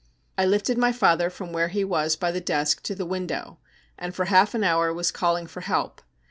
[0.39, 3.59] "I lifted my father from where he was by the desk to the window,
[3.99, 6.01] and for half an hour was calling for help.